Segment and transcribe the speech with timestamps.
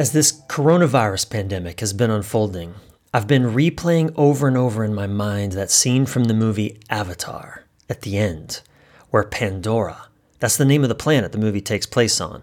[0.00, 2.72] As this coronavirus pandemic has been unfolding,
[3.12, 7.64] I've been replaying over and over in my mind that scene from the movie Avatar
[7.86, 8.62] at the end,
[9.10, 10.08] where Pandora,
[10.38, 12.42] that's the name of the planet the movie takes place on,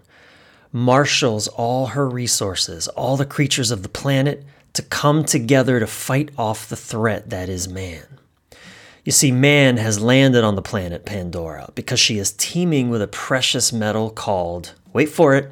[0.70, 4.44] marshals all her resources, all the creatures of the planet,
[4.74, 8.04] to come together to fight off the threat that is man.
[9.04, 13.08] You see, man has landed on the planet Pandora because she is teeming with a
[13.08, 15.50] precious metal called, wait for it,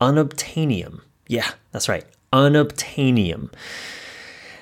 [0.00, 1.02] unobtainium.
[1.26, 2.04] Yeah, that's right.
[2.32, 3.52] Unobtainium.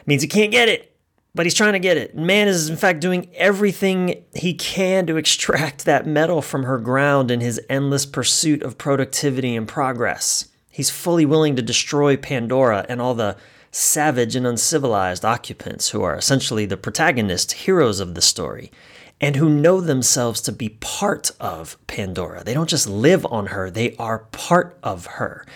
[0.06, 0.96] Means he can't get it,
[1.34, 2.16] but he's trying to get it.
[2.16, 7.30] Man is, in fact, doing everything he can to extract that metal from her ground
[7.30, 10.48] in his endless pursuit of productivity and progress.
[10.70, 13.36] He's fully willing to destroy Pandora and all the
[13.72, 18.72] savage and uncivilized occupants who are essentially the protagonist heroes of the story
[19.20, 22.42] and who know themselves to be part of Pandora.
[22.42, 25.46] They don't just live on her, they are part of her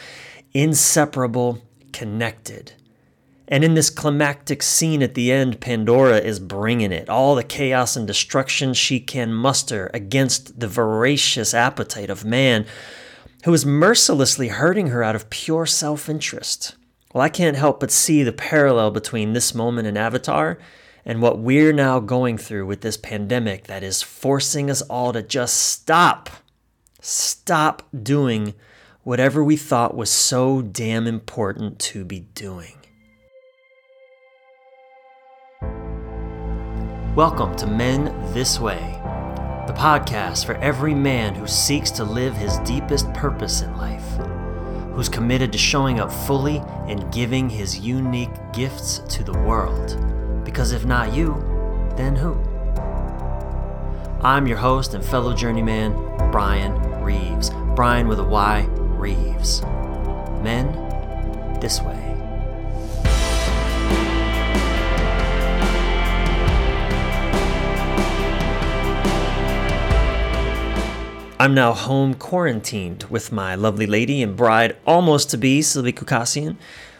[0.54, 1.60] inseparable,
[1.92, 2.72] connected.
[3.46, 7.94] And in this climactic scene at the end, Pandora is bringing it all the chaos
[7.94, 12.64] and destruction she can muster against the voracious appetite of man,
[13.44, 16.76] who is mercilessly hurting her out of pure self interest.
[17.12, 20.58] Well, I can't help but see the parallel between this moment in Avatar
[21.04, 25.22] and what we're now going through with this pandemic that is forcing us all to
[25.22, 26.30] just stop.
[27.00, 28.54] Stop doing
[29.04, 32.74] whatever we thought was so damn important to be doing.
[37.14, 38.98] Welcome to Men This Way,
[39.66, 44.08] the podcast for every man who seeks to live his deepest purpose in life,
[44.94, 49.98] who's committed to showing up fully and giving his unique gifts to the world.
[50.44, 51.34] Because if not you,
[51.96, 52.34] then who?
[54.22, 55.92] I'm your host and fellow journeyman,
[56.30, 57.50] Bryan Reeves.
[57.74, 58.68] Bryan with a Y,
[59.04, 59.60] Reeves.
[60.40, 60.72] Men,
[61.60, 62.00] this way.
[71.38, 76.56] I'm now home quarantined with my lovely lady and bride, almost to be, Sylvie Kukassian.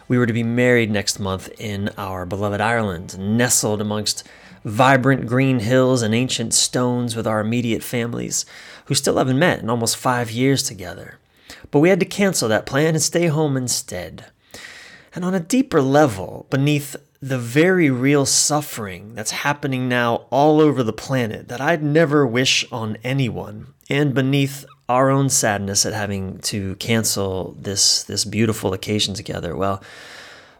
[0.07, 4.23] We were to be married next month in our beloved Ireland, nestled amongst
[4.63, 8.45] vibrant green hills and ancient stones with our immediate families,
[8.85, 11.17] who still haven't met in almost five years together.
[11.75, 14.27] But we had to cancel that plan and stay home instead.
[15.13, 20.83] And on a deeper level, beneath the very real suffering that's happening now all over
[20.83, 26.39] the planet that I'd never wish on anyone, and beneath our own sadness at having
[26.43, 29.83] to cancel this this beautiful occasion together, well,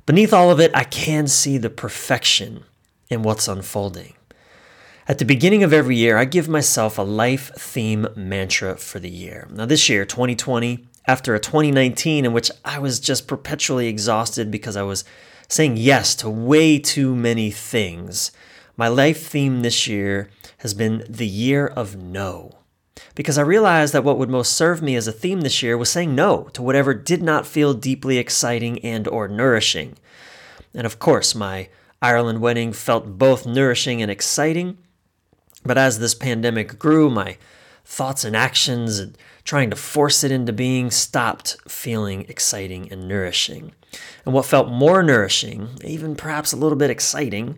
[0.05, 2.65] beneath all of it, I can see the perfection
[3.09, 4.15] in what's unfolding.
[5.07, 9.09] At the beginning of every year, I give myself a life theme mantra for the
[9.09, 9.47] year.
[9.49, 14.75] Now, this year, 2020, after a 2019 in which I was just perpetually exhausted because
[14.75, 15.03] I was
[15.47, 18.31] saying yes to way too many things,
[18.75, 20.29] my life theme this year
[20.59, 22.57] has been the year of no.
[23.13, 25.89] Because I realized that what would most serve me as a theme this year was
[25.89, 29.95] saying no to whatever did not feel deeply exciting and or nourishing.
[30.73, 31.69] And of course, my
[32.01, 34.77] Ireland wedding felt both nourishing and exciting.
[35.63, 37.38] But as this pandemic grew, my
[37.85, 43.72] thoughts and actions and trying to force it into being stopped feeling exciting and nourishing.
[44.25, 47.57] And what felt more nourishing, even perhaps a little bit exciting,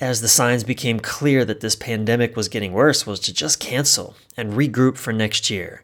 [0.00, 4.14] as the signs became clear that this pandemic was getting worse, was to just cancel
[4.36, 5.82] and regroup for next year.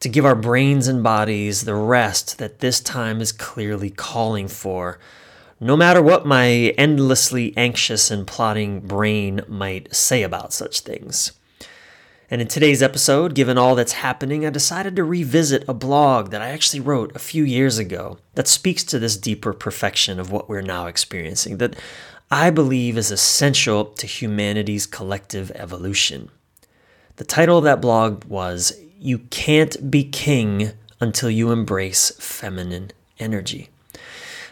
[0.00, 4.98] To give our brains and bodies the rest that this time is clearly calling for,
[5.60, 11.32] no matter what my endlessly anxious and plotting brain might say about such things.
[12.30, 16.40] And in today's episode, given all that's happening, I decided to revisit a blog that
[16.40, 20.48] I actually wrote a few years ago that speaks to this deeper perfection of what
[20.48, 21.76] we're now experiencing, that
[22.30, 26.30] I believe is essential to humanity's collective evolution.
[27.16, 33.68] The title of that blog was You Can't Be King Until You Embrace Feminine Energy.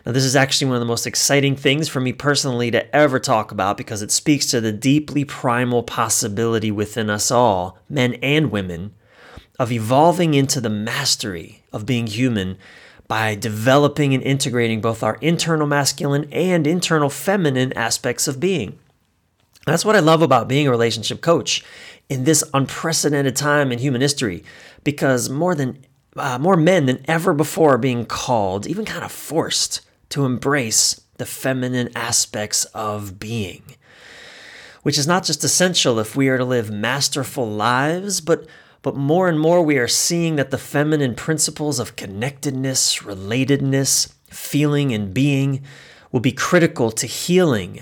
[0.04, 3.20] Now, this is actually one of the most exciting things for me personally to ever
[3.20, 8.50] talk about because it speaks to the deeply primal possibility within us all, men and
[8.50, 8.94] women,
[9.60, 12.58] of evolving into the mastery of being human
[13.06, 18.78] by developing and integrating both our internal masculine and internal feminine aspects of being.
[19.66, 21.62] That's what I love about being a relationship coach
[22.08, 24.42] in this unprecedented time in human history
[24.82, 25.84] because more than
[26.16, 29.80] uh, more men than ever before are being called, even kind of forced
[30.12, 33.62] to embrace the feminine aspects of being,
[34.82, 38.46] which is not just essential if we are to live masterful lives, but
[38.82, 44.92] but more and more we are seeing that the feminine principles of connectedness, relatedness, feeling,
[44.92, 45.62] and being
[46.10, 47.80] will be critical to healing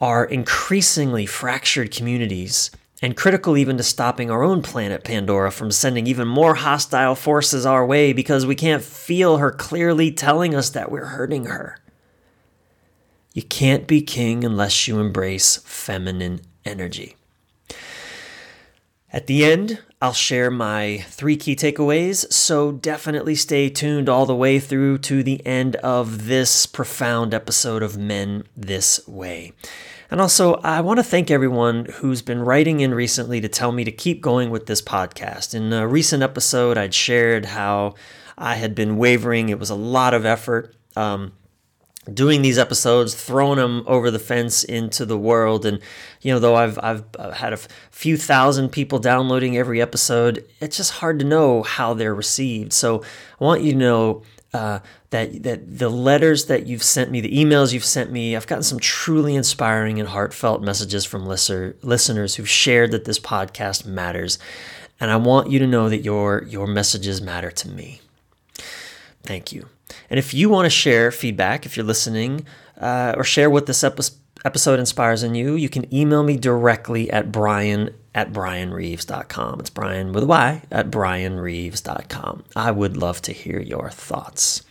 [0.00, 2.70] our increasingly fractured communities
[3.02, 7.66] and critical even to stopping our own planet Pandora from sending even more hostile forces
[7.66, 11.76] our way because we can't feel her clearly telling us that we're hurting her.
[13.34, 17.16] You can't be king unless you embrace feminine energy.
[19.12, 24.34] At the end, I'll share my three key takeaways, so definitely stay tuned all the
[24.34, 29.52] way through to the end of this profound episode of Men This Way.
[30.12, 33.82] And also, I want to thank everyone who's been writing in recently to tell me
[33.84, 35.54] to keep going with this podcast.
[35.54, 37.94] In a recent episode, I'd shared how
[38.36, 40.76] I had been wavering, it was a lot of effort.
[40.96, 41.32] Um,
[42.12, 45.64] doing these episodes, throwing them over the fence into the world.
[45.64, 45.78] And,
[46.20, 47.58] you know, though I've, I've had a
[47.90, 52.74] few thousand people downloading every episode, it's just hard to know how they're received.
[52.74, 53.02] So
[53.40, 54.22] I want you to know
[54.52, 54.80] uh,
[55.12, 58.62] that, that the letters that you've sent me, the emails you've sent me, I've gotten
[58.62, 64.38] some truly inspiring and heartfelt messages from listener, listeners who've shared that this podcast matters.
[64.98, 68.00] And I want you to know that your, your messages matter to me.
[69.22, 69.68] Thank you.
[70.08, 72.46] And if you want to share feedback, if you're listening,
[72.80, 74.14] uh, or share what this epi-
[74.46, 79.60] episode inspires in you, you can email me directly at bryan at bryanreeves.com.
[79.60, 82.44] It's Bryan with a Y at bryanreeves.com.
[82.56, 84.62] I would love to hear your thoughts.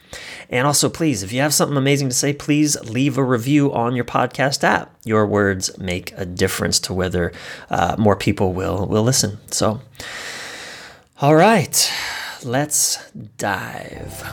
[0.50, 3.96] And also, please, if you have something amazing to say, please leave a review on
[3.96, 4.94] your podcast app.
[5.06, 7.32] Your words make a difference to whether
[7.70, 9.40] uh, more people will will listen.
[9.50, 9.82] So,
[11.22, 11.92] all right,
[12.44, 14.24] let's dive.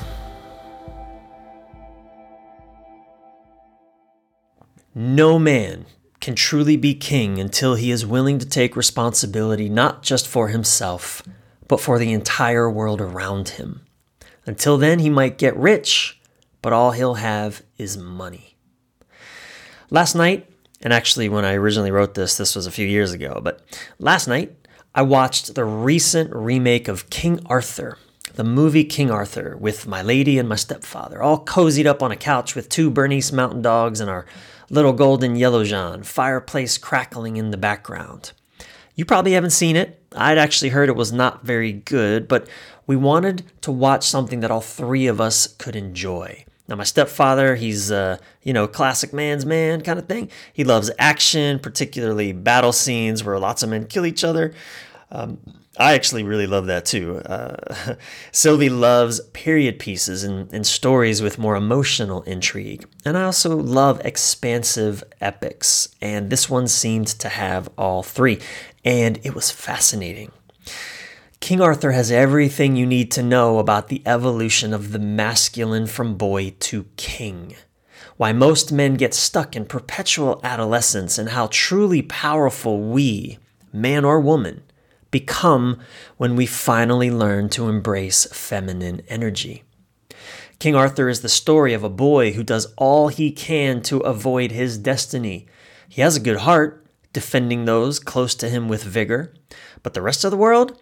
[4.95, 5.87] No man
[6.21, 11.23] can truly be king until he is willing to take responsibility not just for himself,
[11.69, 13.83] but for the entire world around him.
[14.49, 16.19] Until then, he might get rich,
[16.63, 18.57] but all he'll have is money.
[19.91, 20.51] Last night,
[20.81, 23.61] and actually, when I originally wrote this, this was a few years ago, but
[23.99, 24.57] last night,
[24.95, 27.99] I watched the recent remake of King Arthur,
[28.37, 32.17] the movie King Arthur, with my lady and my stepfather, all cozied up on a
[32.17, 34.25] couch with two Bernese mountain dogs and our
[34.71, 38.33] little golden yellow Jean, fireplace crackling in the background.
[38.99, 40.03] You probably haven't seen it.
[40.17, 42.49] I'd actually heard it was not very good, but
[42.89, 46.45] we wanted to watch something that all three of us could enjoy.
[46.67, 50.29] Now, my stepfather, he's, uh, you know, classic man's man kind of thing.
[50.53, 54.53] He loves action, particularly battle scenes where lots of men kill each other.
[55.13, 55.39] Um,
[55.79, 57.19] I actually really love that too.
[57.19, 57.95] Uh,
[58.33, 62.85] Sylvie loves period pieces and, and stories with more emotional intrigue.
[63.05, 65.89] And I also love expansive epics.
[66.03, 68.41] And this one seemed to have all three.
[68.89, 70.33] And it was fascinating.
[71.41, 76.17] King Arthur has everything you need to know about the evolution of the masculine from
[76.17, 77.55] boy to king.
[78.17, 83.37] Why most men get stuck in perpetual adolescence, and how truly powerful we,
[83.75, 84.63] man or woman,
[85.11, 85.81] become
[86.17, 89.65] when we finally learn to embrace feminine energy.
[90.59, 94.51] King Arthur is the story of a boy who does all he can to avoid
[94.51, 95.47] his destiny.
[95.91, 99.35] He has a good heart, defending those close to him with vigor,
[99.83, 100.81] but the rest of the world?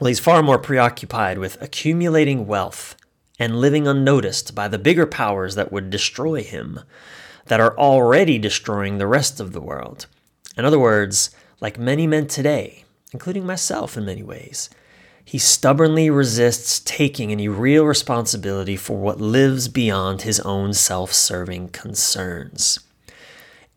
[0.00, 2.96] Well, he's far more preoccupied with accumulating wealth
[3.38, 6.80] and living unnoticed by the bigger powers that would destroy him,
[7.46, 10.06] that are already destroying the rest of the world.
[10.56, 11.30] In other words,
[11.60, 14.70] like many men today, including myself in many ways.
[15.24, 21.68] He stubbornly resists taking any real responsibility for what lives beyond his own self serving
[21.68, 22.80] concerns.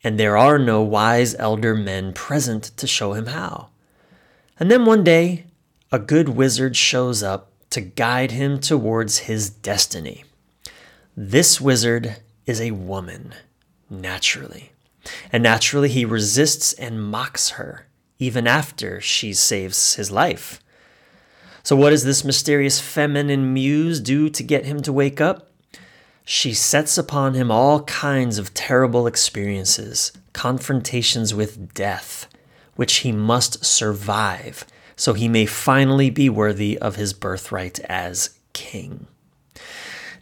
[0.05, 3.69] And there are no wise elder men present to show him how.
[4.59, 5.45] And then one day,
[5.91, 10.23] a good wizard shows up to guide him towards his destiny.
[11.17, 13.33] This wizard is a woman,
[13.89, 14.73] naturally.
[15.31, 17.87] And naturally, he resists and mocks her
[18.19, 20.61] even after she saves his life.
[21.63, 25.49] So, what does this mysterious feminine muse do to get him to wake up?
[26.25, 32.27] She sets upon him all kinds of terrible experiences, confrontations with death,
[32.75, 34.65] which he must survive
[34.95, 39.07] so he may finally be worthy of his birthright as king.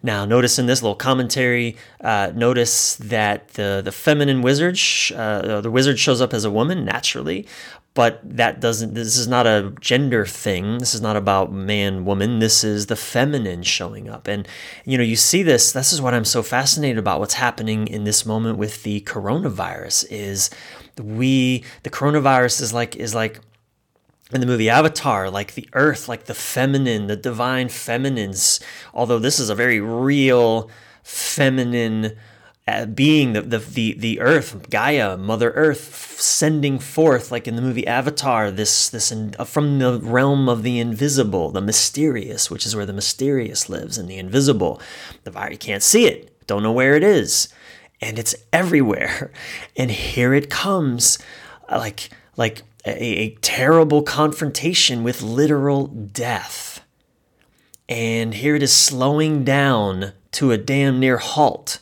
[0.05, 4.77] Now, notice in this little commentary, uh, notice that the, the feminine wizard,
[5.15, 7.47] uh, the wizard shows up as a woman naturally,
[7.93, 10.79] but that doesn't this is not a gender thing.
[10.79, 12.39] This is not about man woman.
[12.39, 14.27] This is the feminine showing up.
[14.27, 14.47] And
[14.85, 17.19] you know you see this this is what i'm so fascinated about.
[17.19, 20.49] What's happening in this moment with the coronavirus is
[21.01, 23.39] we the coronavirus is like is like
[24.31, 28.59] in the movie Avatar, like the earth, like the feminine, the divine feminines,
[28.93, 30.71] although this is a very real
[31.03, 32.17] feminine
[32.65, 37.61] uh, being, the, the, the, the earth, Gaia, Mother Earth, sending forth, like in the
[37.61, 42.65] movie Avatar, this, this in, uh, from the realm of the invisible, the mysterious, which
[42.65, 44.79] is where the mysterious lives, and the invisible.
[45.25, 47.49] The you can't see it, don't know where it is,
[47.99, 49.31] and it's everywhere.
[49.75, 51.17] And here it comes,
[51.67, 56.81] uh, like, like a, a terrible confrontation with literal death.
[57.89, 61.79] And here it is slowing down to a damn near halt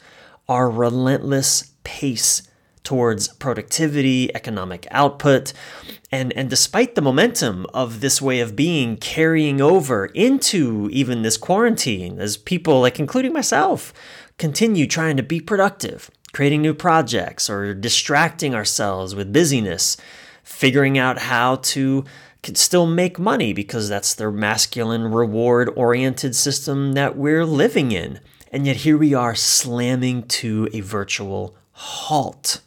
[0.51, 2.43] our relentless pace
[2.83, 5.53] towards productivity, economic output.
[6.11, 11.37] And, and despite the momentum of this way of being carrying over into even this
[11.37, 13.93] quarantine, as people, like including myself,
[14.37, 19.95] continue trying to be productive, creating new projects or distracting ourselves with busyness,
[20.43, 22.03] figuring out how to
[22.55, 28.19] still make money because that's the masculine reward oriented system that we're living in.
[28.51, 32.61] And yet here we are slamming to a virtual halt.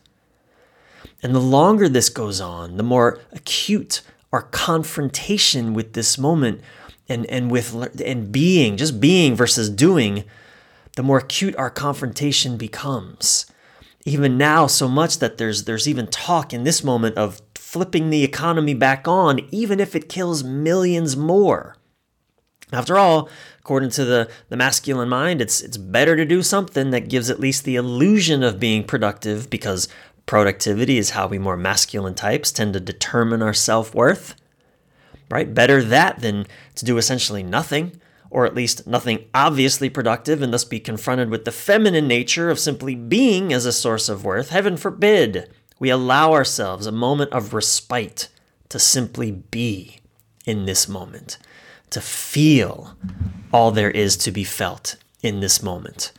[1.22, 6.60] And the longer this goes on, the more acute our confrontation with this moment
[7.08, 10.24] and, and with and being, just being versus doing,
[10.96, 13.46] the more acute our confrontation becomes.
[14.06, 18.24] Even now, so much that there's there's even talk in this moment of flipping the
[18.24, 21.76] economy back on, even if it kills millions more.
[22.72, 23.28] After all,
[23.64, 27.40] according to the, the masculine mind, it's, it's better to do something that gives at
[27.40, 29.88] least the illusion of being productive because
[30.26, 34.34] productivity is how we more masculine types tend to determine our self worth.
[35.30, 35.54] Right?
[35.54, 40.64] Better that than to do essentially nothing, or at least nothing obviously productive, and thus
[40.64, 44.50] be confronted with the feminine nature of simply being as a source of worth.
[44.50, 48.28] Heaven forbid we allow ourselves a moment of respite
[48.68, 50.00] to simply be
[50.44, 51.38] in this moment,
[51.94, 52.96] to feel
[53.52, 56.12] all there is to be felt in this moment.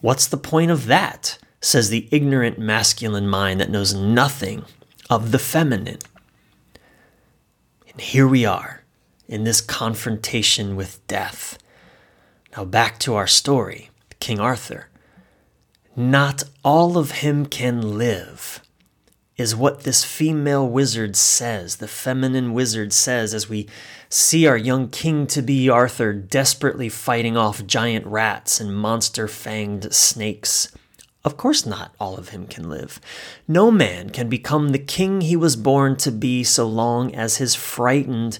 [0.00, 1.38] What's the point of that?
[1.64, 4.64] says the ignorant masculine mind that knows nothing
[5.08, 6.00] of the feminine.
[7.88, 8.82] And here we are
[9.28, 11.56] in this confrontation with death.
[12.56, 14.88] Now, back to our story King Arthur.
[15.94, 18.60] Not all of him can live
[19.36, 23.68] is what this female wizard says, the feminine wizard says, as we
[24.12, 29.92] see our young king to be Arthur desperately fighting off giant rats and monster fanged
[29.94, 30.70] snakes.
[31.24, 33.00] Of course, not all of him can live.
[33.48, 37.54] No man can become the king he was born to be so long as his
[37.54, 38.38] frightened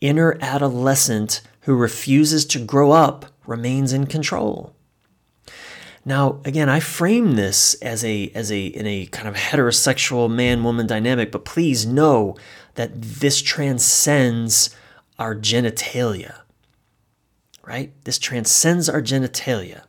[0.00, 4.74] inner adolescent who refuses to grow up remains in control.
[6.04, 10.88] Now, again, I frame this as a as a in a kind of heterosexual man-woman
[10.88, 12.34] dynamic, but please know
[12.74, 14.74] that this transcends
[15.22, 16.40] our genitalia.
[17.64, 17.92] Right?
[18.04, 19.84] This transcends our genitalia.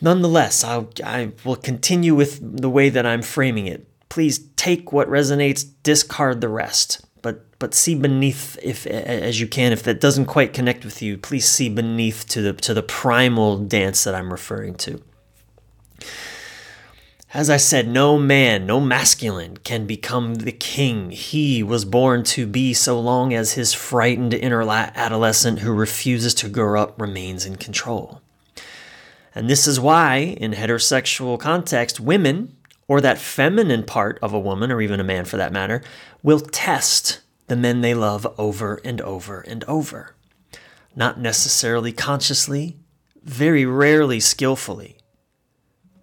[0.00, 3.88] Nonetheless, I'll, I will continue with the way that I'm framing it.
[4.08, 7.06] Please take what resonates, discard the rest
[7.58, 11.46] but see beneath if as you can if that doesn't quite connect with you please
[11.46, 15.00] see beneath to the to the primal dance that i'm referring to
[17.34, 22.46] as i said no man no masculine can become the king he was born to
[22.46, 27.56] be so long as his frightened inner adolescent who refuses to grow up remains in
[27.56, 28.20] control
[29.34, 32.56] and this is why in heterosexual context women
[32.88, 35.82] or that feminine part of a woman or even a man for that matter
[36.22, 40.14] will test the men they love over and over and over.
[40.94, 42.76] Not necessarily consciously,
[43.22, 44.96] very rarely skillfully.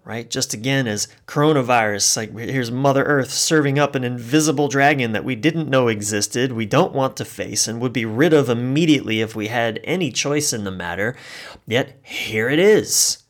[0.04, 0.28] Right?
[0.28, 5.34] Just again, as coronavirus, like here's Mother Earth serving up an invisible dragon that we
[5.34, 9.34] didn't know existed, we don't want to face, and would be rid of immediately if
[9.34, 11.16] we had any choice in the matter.
[11.66, 13.22] Yet here it is.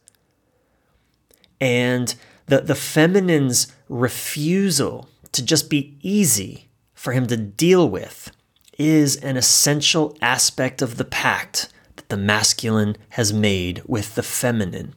[1.60, 2.12] And
[2.46, 8.32] the, the feminine's refusal to just be easy for him to deal with
[8.78, 14.94] is an essential aspect of the pact that the masculine has made with the feminine.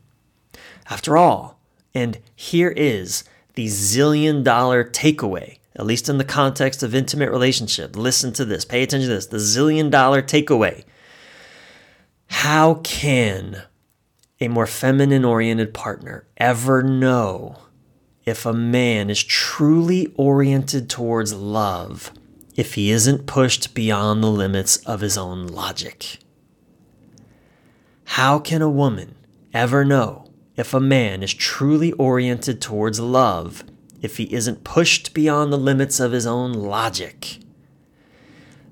[0.89, 1.56] After all,
[1.97, 3.23] and here is
[3.55, 7.95] the zillion dollar takeaway, at least in the context of intimate relationship.
[7.95, 10.83] Listen to this, pay attention to this the zillion dollar takeaway.
[12.27, 13.63] How can
[14.39, 17.57] a more feminine oriented partner ever know
[18.25, 22.11] if a man is truly oriented towards love
[22.55, 26.19] if he isn't pushed beyond the limits of his own logic?
[28.03, 29.15] How can a woman
[29.51, 30.26] ever know
[30.57, 33.63] if a man is truly oriented towards love
[34.01, 37.39] if he isn't pushed beyond the limits of his own logic?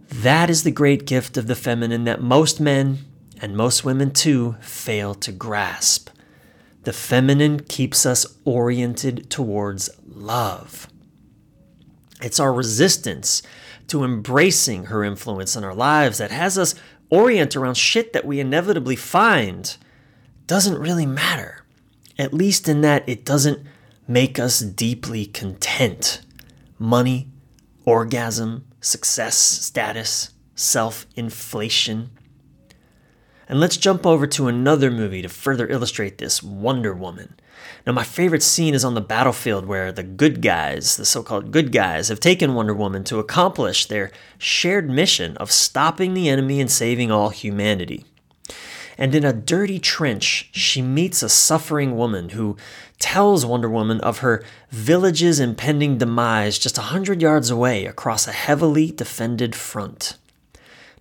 [0.09, 2.99] That is the great gift of the feminine that most men,
[3.41, 6.09] and most women too, fail to grasp.
[6.83, 10.87] The feminine keeps us oriented towards love.
[12.21, 13.41] It's our resistance
[13.87, 16.75] to embracing her influence in our lives that has us
[17.09, 19.75] orient around shit that we inevitably find
[20.47, 21.64] doesn't really matter.
[22.17, 23.65] At least in that it doesn't
[24.07, 26.21] make us deeply content.
[26.79, 27.29] Money,
[27.83, 32.11] orgasm, success, status, self inflation.
[33.47, 37.35] And let's jump over to another movie to further illustrate this Wonder Woman.
[37.85, 41.51] Now, my favorite scene is on the battlefield where the good guys, the so called
[41.51, 46.59] good guys, have taken Wonder Woman to accomplish their shared mission of stopping the enemy
[46.59, 48.05] and saving all humanity.
[48.97, 52.57] And in a dirty trench, she meets a suffering woman who
[52.99, 58.31] tells Wonder Woman of her village's impending demise just a hundred yards away across a
[58.31, 60.17] heavily defended front.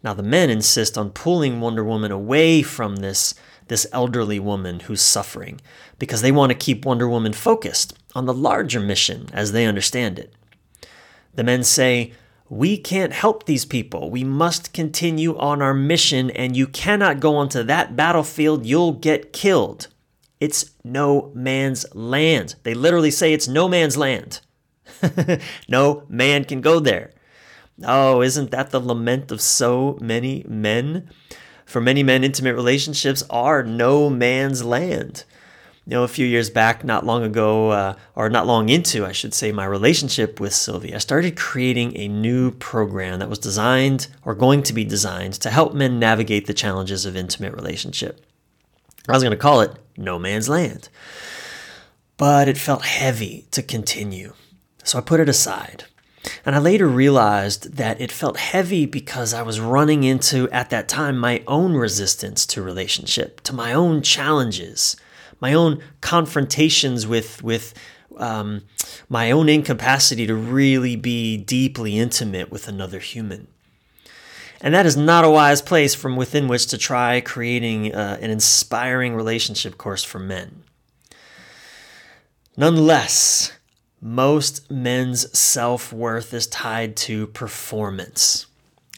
[0.03, 3.35] Now, the men insist on pulling Wonder Woman away from this,
[3.69, 5.61] this elderly woman who's suffering
[5.99, 10.19] because they want to keep Wonder Woman focused on the larger mission as they understand
[10.19, 10.35] it.
[11.35, 12.13] The men say,
[12.51, 14.11] We can't help these people.
[14.11, 18.67] We must continue on our mission, and you cannot go onto that battlefield.
[18.67, 19.89] You'll get killed.
[20.41, 22.57] It's no man's land.
[22.63, 24.41] They literally say it's no man's land.
[25.69, 27.13] no man can go there.
[27.83, 31.09] Oh, isn't that the lament of so many men?
[31.65, 35.25] For many men, intimate relationships are no man's land.
[35.87, 39.13] You know, a few years back, not long ago, uh, or not long into, I
[39.13, 44.09] should say, my relationship with Sylvie, I started creating a new program that was designed
[44.25, 48.25] or going to be designed to help men navigate the challenges of intimate relationship.
[49.07, 50.89] I was going to call it No Man's Land,
[52.17, 54.33] but it felt heavy to continue.
[54.85, 55.85] So I put it aside.
[56.47, 60.89] And I later realized that it felt heavy because I was running into, at that
[60.89, 64.97] time, my own resistance to relationship, to my own challenges,
[65.45, 67.75] my own confrontations with, with
[68.17, 68.63] um,
[69.11, 73.47] my own incapacity to really be deeply intimate with another human.
[74.63, 78.31] And that is not a wise place from within which to try creating uh, an
[78.31, 80.63] inspiring relationship course for men.
[82.57, 83.53] Nonetheless,
[84.01, 88.47] most men's self worth is tied to performance.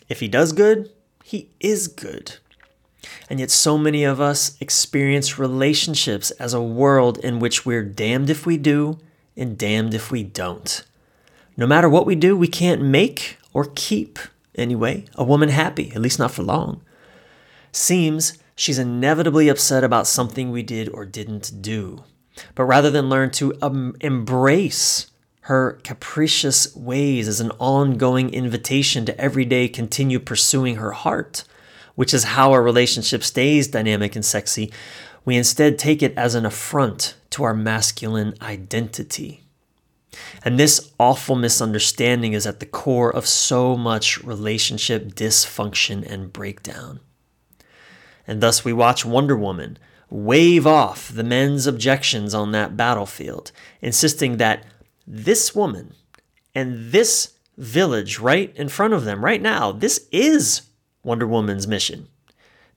[0.09, 0.93] If he does good,
[1.25, 2.37] he is good.
[3.29, 8.31] And yet, so many of us experience relationships as a world in which we're damned
[8.31, 8.99] if we do
[9.37, 10.85] and damned if we don't.
[11.57, 14.19] No matter what we do, we can't make or keep,
[14.55, 16.83] anyway, a woman happy, at least not for long.
[17.73, 22.05] Seems she's inevitably upset about something we did or didn't do.
[22.55, 25.11] But rather than learn to um, embrace
[25.43, 31.45] her capricious ways as an ongoing invitation to every day continue pursuing her heart,
[31.97, 34.73] which is how our relationship stays dynamic and sexy,
[35.25, 39.43] we instead take it as an affront to our masculine identity.
[40.45, 47.01] And this awful misunderstanding is at the core of so much relationship dysfunction and breakdown.
[48.27, 49.79] And thus we watch Wonder Woman
[50.09, 54.65] wave off the men's objections on that battlefield, insisting that
[55.07, 55.95] this woman
[56.55, 60.63] and this village right in front of them right now, this is
[61.07, 62.09] Wonder Woman's mission.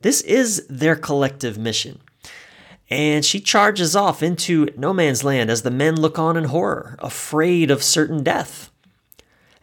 [0.02, 2.00] This is their collective mission.
[2.90, 6.96] And she charges off into no man's land as the men look on in horror,
[7.00, 8.72] afraid of certain death.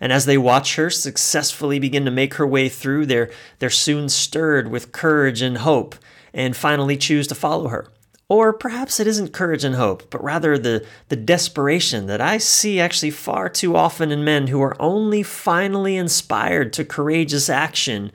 [0.00, 4.08] And as they watch her successfully begin to make her way through, they're, they're soon
[4.08, 5.94] stirred with courage and hope
[6.34, 7.88] and finally choose to follow her.
[8.28, 12.80] Or perhaps it isn't courage and hope, but rather the, the desperation that I see
[12.80, 18.10] actually far too often in men who are only finally inspired to courageous action,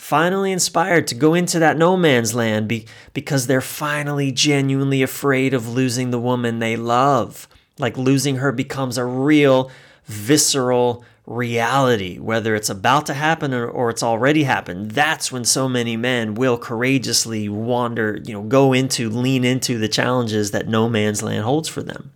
[0.00, 5.52] finally inspired to go into that no man's land be, because they're finally genuinely afraid
[5.52, 7.46] of losing the woman they love.
[7.78, 9.70] Like losing her becomes a real,
[10.06, 15.68] visceral, reality, whether it's about to happen or, or, it's already happened, that's when so
[15.68, 20.88] many men will courageously wander, you know, go into, lean into the challenges that no
[20.88, 22.10] man's land holds for them.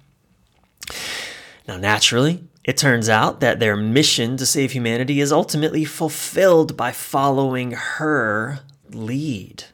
[1.68, 6.92] Now, naturally, it turns out that their mission to save humanity is ultimately fulfilled by
[6.92, 9.64] following her lead.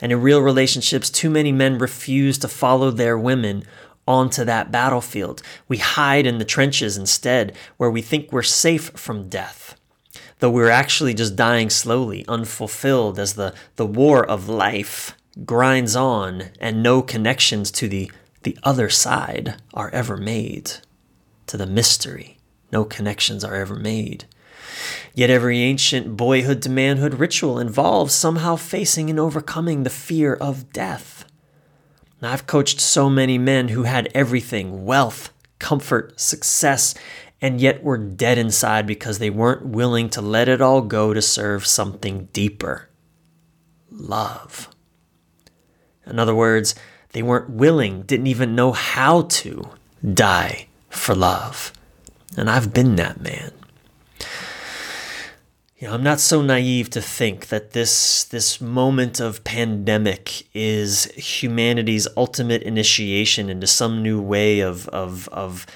[0.00, 3.64] And in real relationships, too many men refuse to follow their women
[4.06, 5.42] onto that battlefield.
[5.66, 9.74] We hide in the trenches instead, where we think we're safe from death.
[10.38, 16.50] Though we're actually just dying slowly, unfulfilled, as the, the war of life grinds on
[16.60, 18.10] and no connections to the,
[18.44, 20.74] the other side are ever made.
[21.48, 22.36] To the mystery,
[22.70, 24.26] no connections are ever made.
[25.14, 30.74] Yet every ancient boyhood to manhood ritual involves somehow facing and overcoming the fear of
[30.74, 31.24] death.
[32.20, 36.94] Now, I've coached so many men who had everything wealth, comfort, success,
[37.40, 41.22] and yet were dead inside because they weren't willing to let it all go to
[41.22, 42.90] serve something deeper
[43.90, 44.68] love.
[46.06, 46.74] In other words,
[47.12, 49.70] they weren't willing, didn't even know how to
[50.12, 51.72] die for love.
[52.36, 53.52] And I've been that man.
[55.78, 61.04] You know, I'm not so naive to think that this this moment of pandemic is
[61.14, 65.66] humanity's ultimate initiation into some new way of of of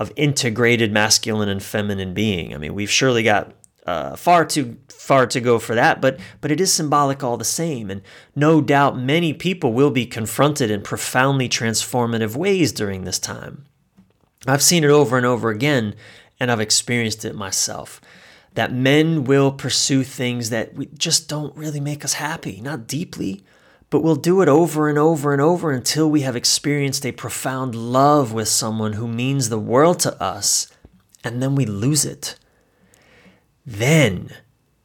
[0.00, 2.52] of integrated masculine and feminine being.
[2.52, 3.52] I mean, we've surely got
[3.86, 7.44] uh, far too far to go for that, but but it is symbolic all the
[7.44, 8.02] same, and
[8.34, 13.64] no doubt many people will be confronted in profoundly transformative ways during this time.
[14.46, 15.94] I've seen it over and over again,
[16.40, 18.00] and I've experienced it myself
[18.54, 23.42] that men will pursue things that we just don't really make us happy, not deeply,
[23.88, 27.74] but we'll do it over and over and over until we have experienced a profound
[27.74, 30.70] love with someone who means the world to us,
[31.24, 32.38] and then we lose it.
[33.64, 34.30] Then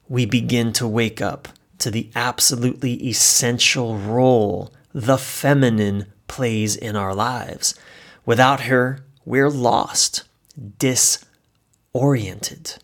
[0.07, 7.13] we begin to wake up to the absolutely essential role the feminine plays in our
[7.13, 7.75] lives.
[8.25, 10.23] Without her, we're lost,
[10.79, 12.75] disoriented.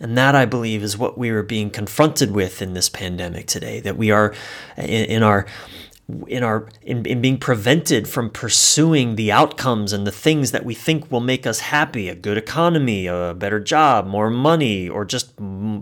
[0.00, 3.80] And that, I believe, is what we are being confronted with in this pandemic today.
[3.80, 4.32] That we are
[4.78, 5.44] in, in our
[6.26, 10.74] in our in, in being prevented from pursuing the outcomes and the things that we
[10.74, 15.34] think will make us happy a good economy a better job more money or just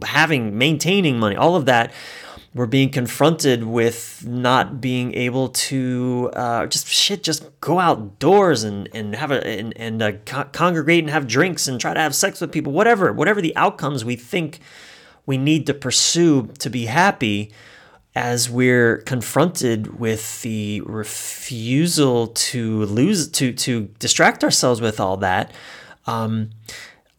[0.05, 1.93] having maintaining money all of that
[2.57, 8.89] we're being confronted with not being able to uh, just shit, just go outdoors and,
[8.95, 12.15] and have a and, and uh, co- congregate and have drinks and try to have
[12.15, 14.61] sex with people, whatever, whatever the outcomes we think
[15.27, 17.53] we need to pursue to be happy,
[18.15, 25.53] as we're confronted with the refusal to lose to to distract ourselves with all that.
[26.07, 26.53] Um,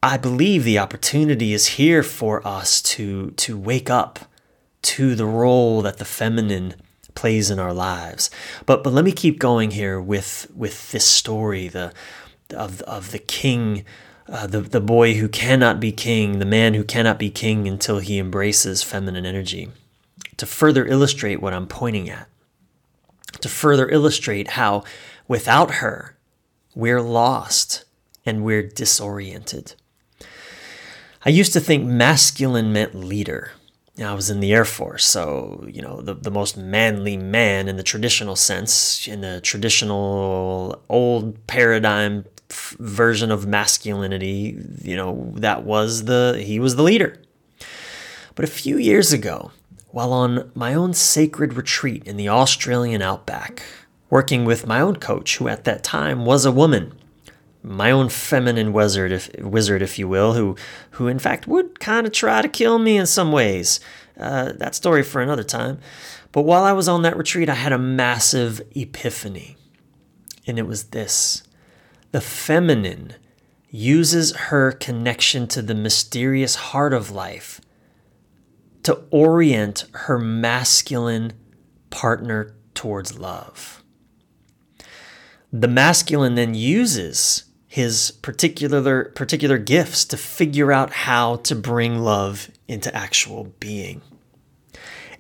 [0.02, 4.18] I believe the opportunity is here for us to to wake up
[4.84, 6.76] to the role that the feminine
[7.16, 8.30] plays in our lives.
[8.66, 11.94] But but let me keep going here with with this story the
[12.56, 13.86] of of the king
[14.30, 18.00] uh, the the boy who cannot be king, the man who cannot be king until
[18.00, 19.70] he embraces feminine energy.
[20.38, 22.28] To further illustrate what I'm pointing at.
[23.42, 24.84] To further illustrate how
[25.28, 26.16] without her
[26.76, 27.86] we're lost
[28.26, 29.74] and we're disoriented.
[31.26, 33.52] I used to think masculine meant leader.
[34.04, 37.78] I was in the Air Force, so you know the the most manly man in
[37.78, 42.26] the traditional sense, in the traditional old paradigm
[42.80, 44.58] version of masculinity.
[44.84, 47.22] You know that was the he was the leader.
[48.36, 49.52] But a few years ago,
[49.90, 53.64] while on my own sacred retreat in the Australian outback,
[54.12, 56.94] working with my own coach, who at that time was a woman,
[57.68, 60.56] my own feminine wizard, if, wizard, if you will, who,
[60.92, 63.80] who in fact would kind of try to kill me in some ways.
[64.20, 65.78] Uh, that story for another time.
[66.32, 69.58] But while I was on that retreat, I had a massive epiphany.
[70.48, 71.44] And it was this
[72.12, 73.14] the feminine
[73.70, 77.60] uses her connection to the mysterious heart of life
[78.84, 81.34] to orient her masculine
[81.90, 83.84] partner towards love.
[85.52, 87.44] The masculine then uses
[87.78, 94.02] his particular particular gifts to figure out how to bring love into actual being.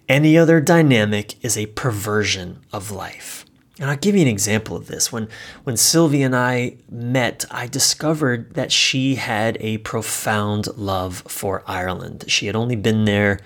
[0.09, 3.45] Any other dynamic is a perversion of life.
[3.79, 5.11] And I'll give you an example of this.
[5.11, 5.29] When
[5.65, 12.25] when Sylvie and I met, I discovered that she had a profound love for Ireland.
[12.27, 13.39] She had only been there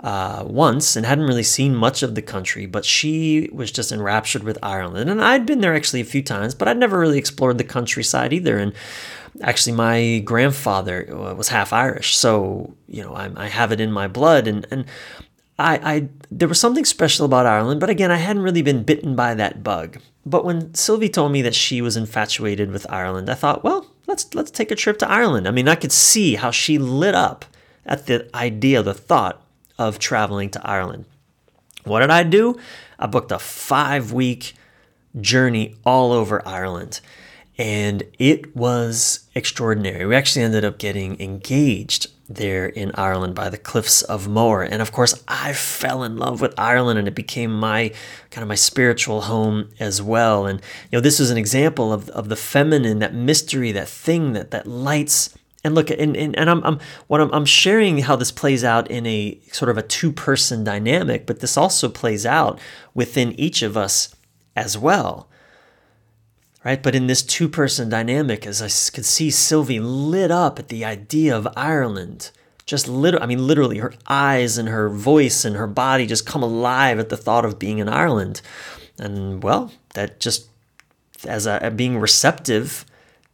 [0.00, 4.44] uh, once and hadn't really seen much of the country, but she was just enraptured
[4.44, 5.10] with Ireland.
[5.10, 8.32] And I'd been there actually a few times, but I'd never really explored the countryside
[8.32, 8.58] either.
[8.58, 8.72] And
[9.42, 13.90] actually, my grandfather uh, was half Irish, so you know I, I have it in
[13.90, 14.46] my blood.
[14.46, 14.84] And and
[15.58, 19.16] I, I there was something special about Ireland, but again, I hadn't really been bitten
[19.16, 19.98] by that bug.
[20.24, 24.32] But when Sylvie told me that she was infatuated with Ireland, I thought, well, let's
[24.32, 25.48] let's take a trip to Ireland.
[25.48, 27.44] I mean, I could see how she lit up
[27.84, 29.42] at the idea, the thought
[29.78, 31.04] of traveling to Ireland.
[31.84, 32.58] What did I do?
[32.98, 34.54] I booked a five week
[35.20, 37.00] journey all over Ireland.
[37.56, 40.06] And it was extraordinary.
[40.06, 44.62] We actually ended up getting engaged there in Ireland by the cliffs of Moher.
[44.62, 47.92] And of course, I fell in love with Ireland and it became my
[48.30, 50.46] kind of my spiritual home as well.
[50.46, 50.60] And
[50.90, 54.50] you know, this is an example of, of the feminine, that mystery, that thing that
[54.50, 58.30] that lights And look, and, and, and I'm, I'm what I'm, I'm sharing how this
[58.30, 62.60] plays out in a sort of a two person dynamic, but this also plays out
[62.94, 64.14] within each of us
[64.54, 65.28] as well
[66.64, 66.82] right?
[66.82, 70.84] But in this two person dynamic, as I could see Sylvie lit up at the
[70.84, 72.30] idea of Ireland,
[72.66, 76.42] just literally, I mean, literally, her eyes and her voice and her body just come
[76.42, 78.42] alive at the thought of being in Ireland.
[78.98, 80.48] And well, that just
[81.26, 82.84] as a, being receptive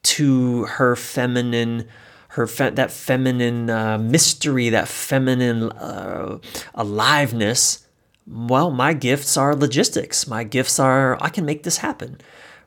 [0.05, 1.89] to her feminine
[2.35, 6.39] her fe- that feminine uh, mystery that feminine uh,
[6.75, 7.87] aliveness
[8.27, 12.19] well my gifts are logistics my gifts are i can make this happen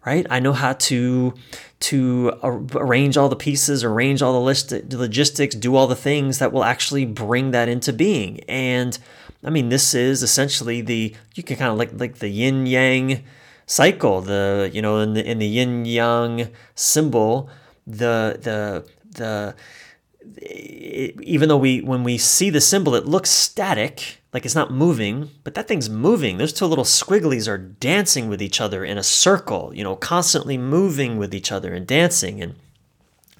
[0.08, 0.26] right?
[0.30, 1.34] I know how to
[1.80, 2.32] to
[2.74, 6.64] arrange all the pieces, arrange all the list, logistics, do all the things that will
[6.64, 8.40] actually bring that into being.
[8.48, 8.98] And
[9.44, 13.24] I mean, this is essentially the you can kind of like like the yin yang
[13.66, 14.22] cycle.
[14.22, 17.50] The you know in the in the yin yang symbol,
[17.86, 19.56] the the the
[20.36, 24.72] it, even though we when we see the symbol, it looks static like it's not
[24.72, 26.38] moving, but that thing's moving.
[26.38, 30.58] Those two little squigglies are dancing with each other in a circle, you know, constantly
[30.58, 32.42] moving with each other and dancing.
[32.42, 32.56] And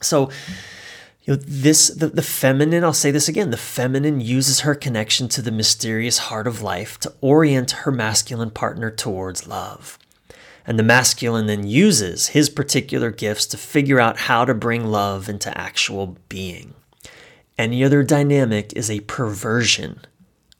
[0.02, 0.32] so,
[1.24, 5.28] you know, this, the, the feminine, I'll say this again, the feminine uses her connection
[5.30, 10.00] to the mysterious heart of life to orient her masculine partner towards love.
[10.68, 15.30] And the masculine then uses his particular gifts to figure out how to bring love
[15.30, 16.74] into actual being.
[17.58, 20.02] Any other dynamic is a perversion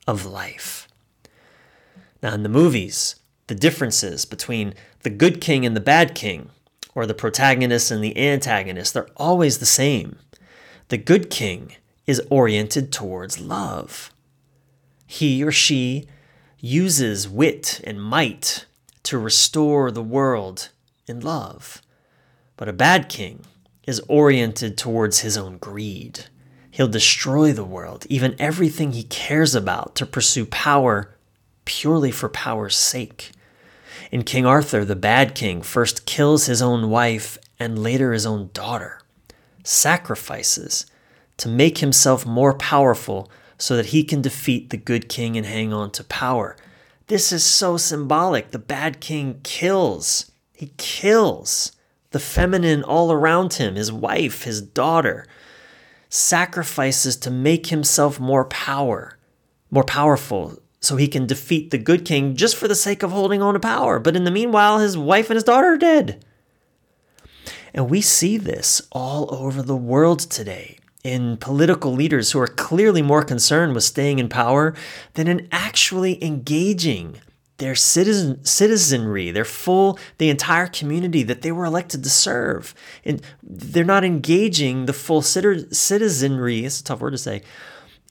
[0.06, 0.88] of life.
[2.22, 3.16] Now, in the movies,
[3.48, 6.50] the differences between the good king and the bad king,
[6.94, 10.18] or the protagonist and the antagonist, they're always the same.
[10.88, 14.12] The good king is oriented towards love.
[15.06, 16.08] He or she
[16.58, 18.64] uses wit and might
[19.08, 20.70] to restore the world
[21.06, 21.82] in love.
[22.56, 23.44] But a bad king
[23.86, 26.26] is oriented towards his own greed
[26.78, 31.12] He'll destroy the world, even everything he cares about, to pursue power
[31.64, 33.32] purely for power's sake.
[34.12, 38.50] In King Arthur, the bad king first kills his own wife and later his own
[38.52, 39.00] daughter,
[39.64, 40.86] sacrifices
[41.38, 45.72] to make himself more powerful so that he can defeat the good king and hang
[45.72, 46.56] on to power.
[47.08, 48.50] This is so symbolic.
[48.50, 50.30] The bad king kills.
[50.52, 51.72] He kills
[52.10, 55.26] the feminine all around him, his wife, his daughter
[56.10, 59.18] sacrifices to make himself more power,
[59.70, 63.42] more powerful, so he can defeat the good king just for the sake of holding
[63.42, 63.98] on to power.
[63.98, 66.24] But in the meanwhile, his wife and his daughter are dead.
[67.74, 73.02] And we see this all over the world today in political leaders who are clearly
[73.02, 74.74] more concerned with staying in power
[75.14, 77.16] than in actually engaging
[77.58, 82.74] their citizen citizenry, their full, the entire community that they were elected to serve.
[83.04, 87.42] And they're not engaging the full citizenry, it's a tough word to say,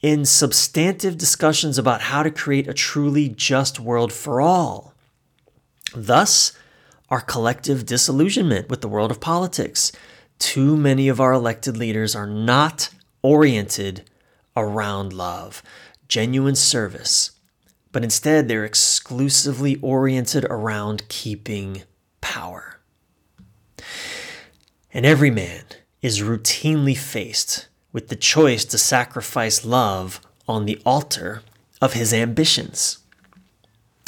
[0.01, 4.93] in substantive discussions about how to create a truly just world for all.
[5.95, 6.51] Thus,
[7.09, 9.91] our collective disillusionment with the world of politics.
[10.39, 12.89] Too many of our elected leaders are not
[13.21, 14.03] oriented
[14.55, 15.63] around love,
[16.07, 17.31] genuine service,
[17.91, 21.83] but instead they're exclusively oriented around keeping
[22.21, 22.79] power.
[24.93, 25.63] And every man
[26.01, 31.41] is routinely faced with the choice to sacrifice love on the altar
[31.81, 32.99] of his ambitions.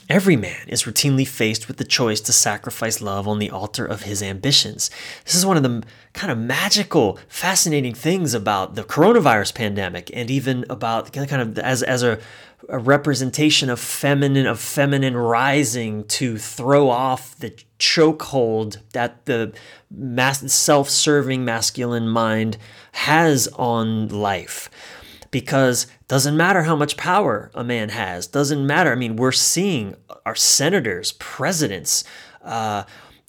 [0.10, 4.04] Every man is routinely faced with the choice to sacrifice love on the altar of
[4.04, 4.90] his ambitions.
[5.24, 10.30] This is one of the kind of magical, fascinating things about the coronavirus pandemic and
[10.32, 12.20] even about kind of as, as a,
[12.68, 19.54] a representation of feminine of feminine rising to throw off the chokehold that the
[19.92, 22.58] mass, self-serving masculine mind
[22.94, 24.70] has on life.
[25.32, 29.96] Because doesn't matter how much power a man has doesn't matter i mean we're seeing
[30.26, 32.04] our senators presidents
[32.42, 32.84] uh,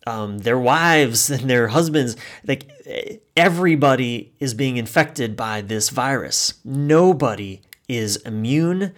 [0.07, 2.71] um, their wives and their husbands like
[3.37, 8.93] everybody is being infected by this virus nobody is immune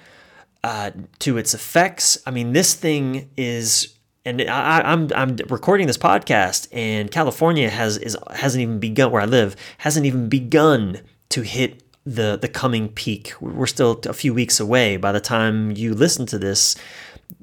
[0.64, 5.98] uh, to its effects i mean this thing is and I, I'm, I'm recording this
[5.98, 11.42] podcast, and California has is hasn't even begun where I live hasn't even begun to
[11.42, 13.32] hit the the coming peak.
[13.40, 14.96] We're still a few weeks away.
[14.96, 16.76] By the time you listen to this,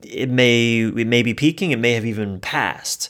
[0.02, 1.72] it may it may be peaking.
[1.72, 3.10] It may have even passed.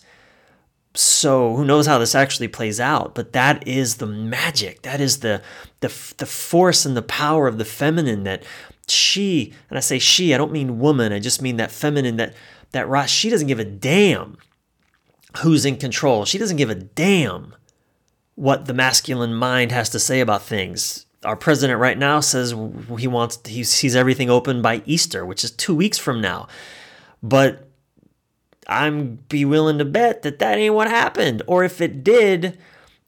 [0.96, 3.14] So who knows how this actually plays out?
[3.14, 4.82] But that is the magic.
[4.82, 5.42] That is the
[5.82, 8.44] the the force and the power of the feminine that
[8.88, 10.34] she and I say she.
[10.34, 11.14] I don't mean woman.
[11.14, 12.34] I just mean that feminine that
[12.72, 14.38] that she doesn't give a damn
[15.38, 16.26] who's in control.
[16.26, 17.56] She doesn't give a damn
[18.36, 21.06] what the masculine mind has to say about things.
[21.24, 22.56] Our president right now says
[22.98, 26.48] he wants he sees everything open by Easter, which is 2 weeks from now.
[27.22, 27.69] But
[28.70, 31.42] I'm be willing to bet that that ain't what happened.
[31.48, 32.58] Or if it did,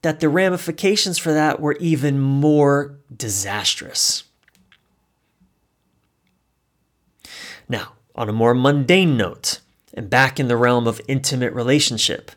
[0.01, 4.23] that the ramifications for that were even more disastrous.
[7.69, 9.59] Now, on a more mundane note,
[9.93, 12.31] and back in the realm of intimate relationship,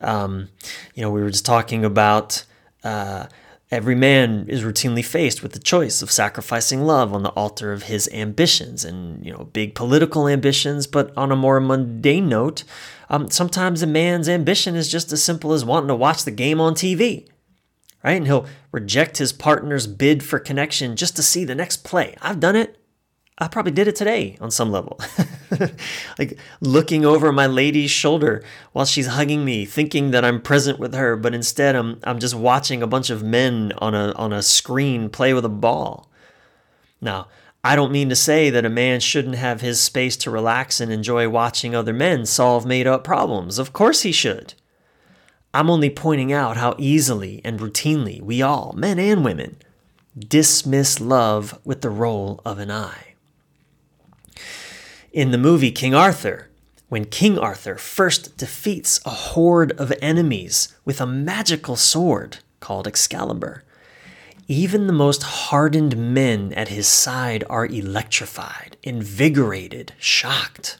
[0.00, 0.48] um,
[0.94, 2.44] you know, we were just talking about
[2.82, 3.26] uh,
[3.70, 7.84] every man is routinely faced with the choice of sacrificing love on the altar of
[7.84, 10.86] his ambitions and, you know, big political ambitions.
[10.86, 12.64] But on a more mundane note,
[13.10, 16.60] um, sometimes a man's ambition is just as simple as wanting to watch the game
[16.60, 17.28] on TV,
[18.02, 18.16] right?
[18.16, 22.16] And he'll reject his partner's bid for connection just to see the next play.
[22.22, 22.78] I've done it.
[23.40, 24.98] I probably did it today on some level.
[26.18, 30.92] like looking over my lady's shoulder while she's hugging me, thinking that I'm present with
[30.94, 34.42] her, but instead I'm I'm just watching a bunch of men on a on a
[34.42, 36.10] screen play with a ball.
[37.00, 37.28] Now,
[37.62, 40.90] I don't mean to say that a man shouldn't have his space to relax and
[40.90, 43.60] enjoy watching other men solve made up problems.
[43.60, 44.54] Of course he should.
[45.54, 49.58] I'm only pointing out how easily and routinely we all, men and women,
[50.18, 53.07] dismiss love with the roll of an eye
[55.18, 56.48] in the movie King Arthur,
[56.88, 63.64] when King Arthur first defeats a horde of enemies with a magical sword called Excalibur.
[64.46, 70.78] Even the most hardened men at his side are electrified, invigorated, shocked,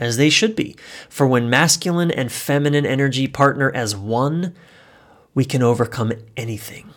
[0.00, 0.74] as they should be.
[1.08, 4.52] For when masculine and feminine energy partner as one,
[5.32, 6.90] we can overcome anything,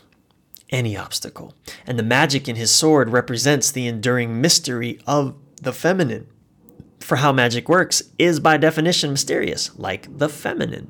[0.72, 1.54] any obstacle.
[1.86, 6.26] And the magic in his sword represents the enduring mystery of the feminine
[7.00, 10.88] for how magic works is by definition mysterious, like the feminine.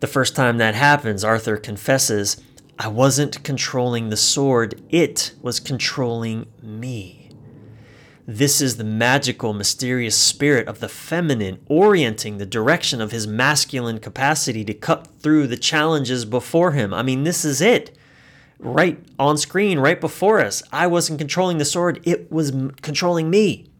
[0.00, 2.40] The first time that happens, Arthur confesses,
[2.78, 7.22] I wasn't controlling the sword, it was controlling me.
[8.26, 13.98] This is the magical, mysterious spirit of the feminine orienting the direction of his masculine
[13.98, 16.94] capacity to cut through the challenges before him.
[16.94, 17.96] I mean, this is it.
[18.60, 20.62] Right on screen, right before us.
[20.72, 23.71] I wasn't controlling the sword, it was controlling me.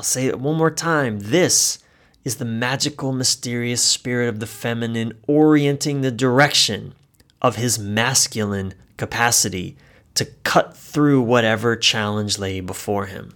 [0.00, 1.20] I'll say it one more time.
[1.20, 1.78] This
[2.24, 6.94] is the magical, mysterious spirit of the feminine orienting the direction
[7.42, 9.76] of his masculine capacity
[10.14, 13.34] to cut through whatever challenge lay before him.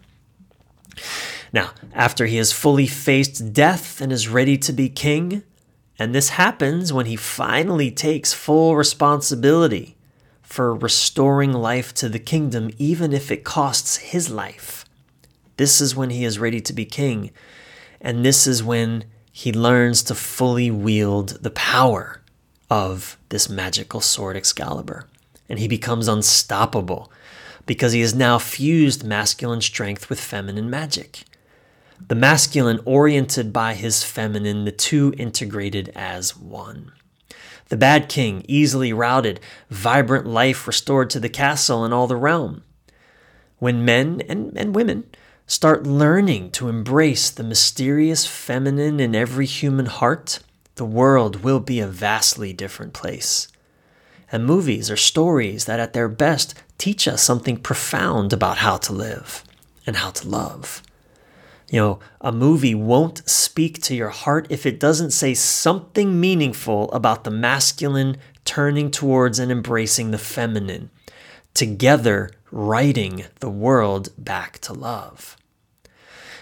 [1.52, 5.42] Now, after he has fully faced death and is ready to be king,
[5.98, 9.98] and this happens when he finally takes full responsibility
[10.40, 14.83] for restoring life to the kingdom, even if it costs his life.
[15.56, 17.30] This is when he is ready to be king.
[18.00, 22.20] And this is when he learns to fully wield the power
[22.70, 25.08] of this magical sword Excalibur.
[25.48, 27.10] And he becomes unstoppable
[27.66, 31.24] because he has now fused masculine strength with feminine magic.
[32.06, 36.92] The masculine oriented by his feminine, the two integrated as one.
[37.68, 39.40] The bad king easily routed,
[39.70, 42.62] vibrant life restored to the castle and all the realm.
[43.58, 45.04] When men and, and women
[45.46, 50.38] Start learning to embrace the mysterious feminine in every human heart.
[50.76, 53.48] The world will be a vastly different place.
[54.32, 58.94] And movies are stories that, at their best, teach us something profound about how to
[58.94, 59.44] live
[59.86, 60.82] and how to love.
[61.70, 66.90] You know, a movie won't speak to your heart if it doesn't say something meaningful
[66.92, 70.88] about the masculine turning towards and embracing the feminine,
[71.52, 75.36] together writing the world back to love.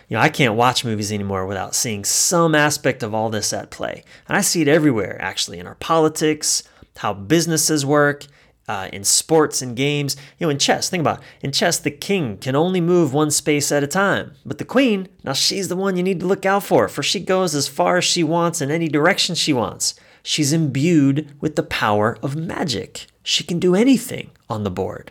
[0.08, 3.70] You know, I can't watch movies anymore without seeing some aspect of all this at
[3.70, 4.04] play.
[4.28, 6.64] And I see it everywhere, actually, in our politics,
[6.98, 8.26] how businesses work,
[8.68, 10.14] uh, in sports and games.
[10.38, 11.24] You know, in chess, think about it.
[11.40, 14.34] In chess, the king can only move one space at a time.
[14.44, 17.20] But the queen, now she's the one you need to look out for, for she
[17.20, 19.94] goes as far as she wants in any direction she wants.
[20.22, 23.06] She's imbued with the power of magic.
[23.22, 25.10] She can do anything on the board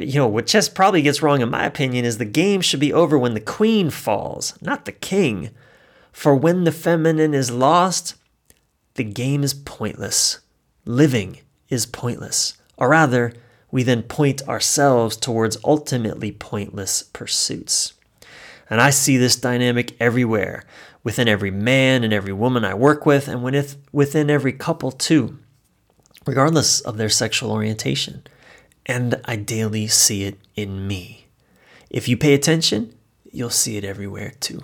[0.00, 2.92] you know, what chess probably gets wrong, in my opinion, is the game should be
[2.92, 5.50] over when the queen falls, not the king.
[6.12, 8.14] For when the feminine is lost,
[8.94, 10.40] the game is pointless.
[10.84, 12.56] Living is pointless.
[12.76, 13.32] Or rather,
[13.70, 17.94] we then point ourselves towards ultimately pointless pursuits.
[18.70, 20.64] And I see this dynamic everywhere,
[21.02, 23.42] within every man and every woman I work with, and
[23.92, 25.38] within every couple too,
[26.26, 28.22] regardless of their sexual orientation
[28.86, 31.26] and I daily see it in me.
[31.90, 32.94] If you pay attention,
[33.30, 34.62] you'll see it everywhere too.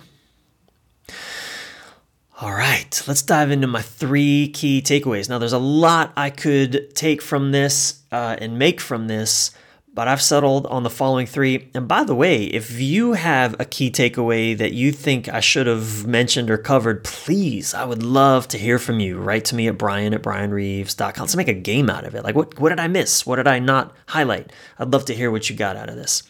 [2.41, 5.27] All right, let's dive into my three key takeaways.
[5.27, 9.51] Now, there's a lot I could take from this uh, and make from this,
[9.99, 11.67] but I've settled on the following three.
[11.73, 15.67] And by the way, if you have a key takeaway that you think I should
[15.67, 19.19] have mentioned or covered, please, I would love to hear from you.
[19.19, 21.21] Write to me at bryan at bryanreeves.com.
[21.21, 22.23] Let's make a game out of it.
[22.23, 23.25] Like, what, what did I miss?
[23.25, 24.53] What did I not highlight?
[24.77, 26.23] I'd love to hear what you got out of this.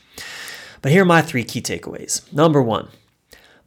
[0.81, 2.33] But here are my three key takeaways.
[2.33, 2.87] Number one,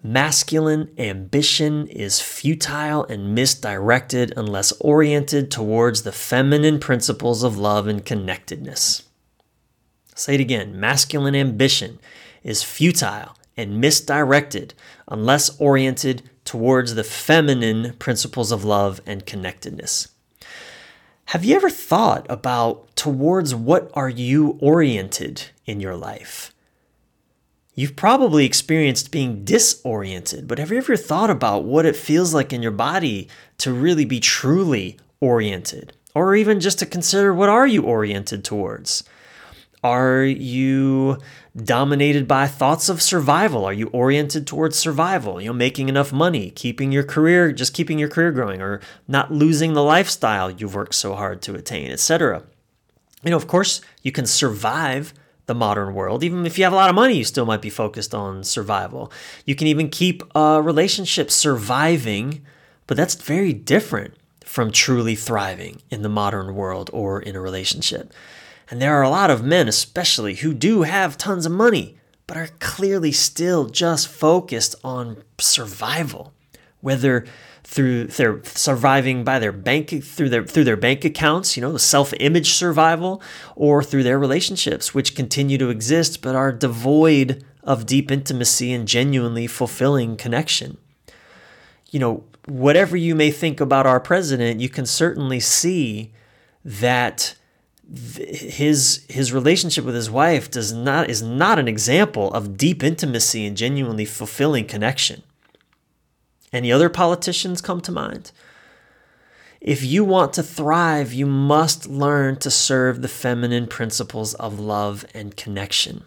[0.03, 8.05] Masculine ambition is futile and misdirected unless oriented towards the feminine principles of love and
[8.05, 9.05] connectedness.
[10.15, 11.99] Say it again masculine ambition
[12.43, 14.75] is futile and misdirected
[15.09, 20.09] unless oriented towards the feminine principles of love and connectedness.
[21.27, 26.53] Have you ever thought about towards what are you oriented in your life?
[27.75, 32.53] You've probably experienced being disoriented, but have you ever thought about what it feels like
[32.53, 35.95] in your body to really be truly oriented?
[36.15, 39.03] Or even just to consider what are you oriented towards?
[39.83, 41.19] Are you
[41.57, 43.65] dominated by thoughts of survival?
[43.65, 45.41] Are you oriented towards survival?
[45.41, 49.33] You know, making enough money, keeping your career, just keeping your career growing, or not
[49.33, 52.45] losing the lifestyle you've worked so hard to attain, etc.
[53.25, 55.15] You know, of course, you can survive
[55.47, 56.23] the modern world.
[56.23, 59.11] Even if you have a lot of money, you still might be focused on survival.
[59.45, 62.43] You can even keep a relationship surviving,
[62.87, 64.15] but that's very different
[64.45, 68.13] from truly thriving in the modern world or in a relationship.
[68.73, 72.39] And there are a lot of men, especially, who do have tons of money, but
[72.39, 76.33] are clearly still just focused on survival.
[76.81, 77.27] Whether
[77.65, 81.79] through their surviving by their bank through their through their bank accounts, you know, the
[81.79, 83.21] self-image survival,
[83.57, 88.89] or through their relationships, which continue to exist but are devoid of deep intimacy and
[88.89, 90.79] genuinely fulfilling connection.
[91.91, 96.15] You know, whatever you may think about our president, you can certainly see
[96.65, 97.35] that
[97.95, 103.45] his his relationship with his wife does not is not an example of deep intimacy
[103.47, 105.23] and genuinely fulfilling connection.
[106.53, 108.33] Any other politicians come to mind?
[109.61, 115.05] If you want to thrive, you must learn to serve the feminine principles of love
[115.15, 116.05] and connection.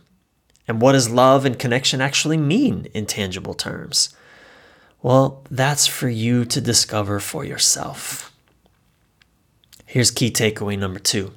[0.67, 4.09] And what does love and connection actually mean in tangible terms?
[5.01, 8.33] Well, that's for you to discover for yourself.
[9.86, 11.31] Here's key takeaway number two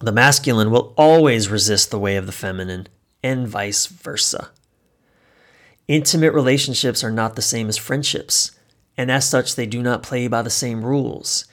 [0.00, 2.88] the masculine will always resist the way of the feminine,
[3.22, 4.50] and vice versa.
[5.88, 8.52] Intimate relationships are not the same as friendships,
[8.96, 11.46] and as such, they do not play by the same rules.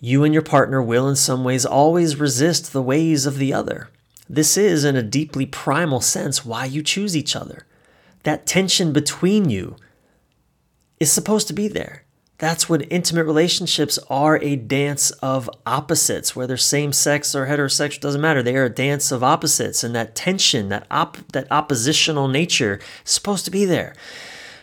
[0.00, 3.90] You and your partner will, in some ways, always resist the ways of the other.
[4.28, 7.66] This is, in a deeply primal sense, why you choose each other.
[8.22, 9.76] That tension between you
[10.98, 12.04] is supposed to be there.
[12.40, 18.20] That's what intimate relationships are a dance of opposites, whether same sex or heterosexual, doesn't
[18.22, 18.42] matter.
[18.42, 19.84] They are a dance of opposites.
[19.84, 23.94] And that tension, that, op- that oppositional nature is supposed to be there.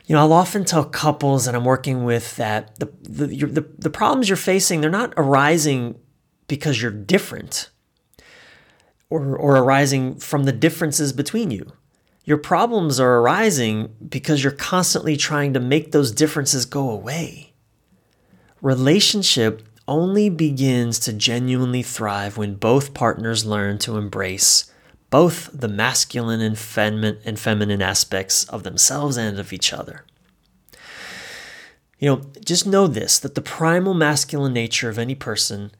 [0.07, 3.89] You know, I'll often tell couples that I'm working with that the, the, the, the
[3.91, 5.99] problems you're facing, they're not arising
[6.47, 7.69] because you're different
[9.11, 11.71] or, or arising from the differences between you.
[12.23, 17.53] Your problems are arising because you're constantly trying to make those differences go away
[18.61, 24.71] Relationship only begins to genuinely thrive when both partners learn to embrace
[25.09, 30.03] both the masculine and, fem- and feminine aspects of themselves and of each other.
[31.99, 35.71] You know, just know this that the primal masculine nature of any person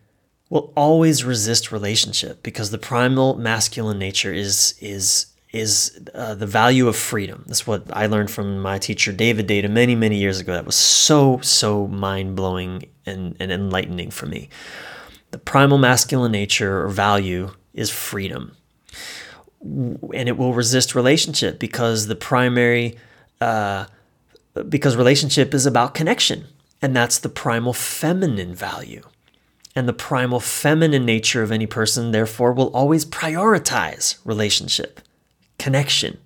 [0.50, 6.88] will always resist relationship because the primal masculine nature is is is uh, the value
[6.88, 7.44] of freedom.
[7.48, 10.54] That's what I learned from my teacher, David Deida, many, many years ago.
[10.54, 14.50] That was so, so mind blowing and, and enlightening for me.
[15.32, 18.56] The primal masculine nature or value is freedom.
[19.62, 22.98] And it will resist relationship because the primary,
[23.42, 23.86] uh,
[24.70, 26.46] because relationship is about connection.
[26.82, 29.02] And that's the primal feminine value.
[29.76, 35.02] And the primal feminine nature of any person, therefore, will always prioritize relationship
[35.60, 36.18] connection.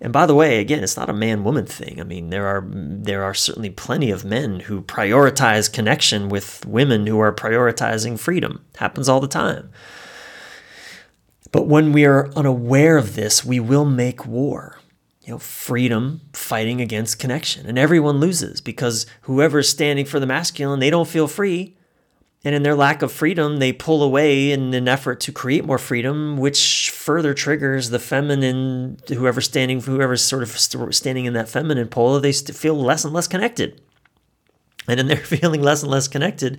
[0.00, 2.00] And by the way, again, it's not a man woman thing.
[2.00, 7.06] I mean, there are there are certainly plenty of men who prioritize connection with women
[7.06, 8.64] who are prioritizing freedom.
[8.76, 9.70] Happens all the time.
[11.52, 14.80] But when we are unaware of this, we will make war.
[15.22, 17.66] You know, freedom fighting against connection.
[17.66, 21.78] And everyone loses because whoever's standing for the masculine, they don't feel free.
[22.44, 25.78] And in their lack of freedom, they pull away in an effort to create more
[25.78, 30.50] freedom, which further triggers the feminine, whoever standing, whoever's sort of
[30.94, 33.80] standing in that feminine pole, they feel less and less connected.
[34.86, 36.58] And in they're feeling less and less connected.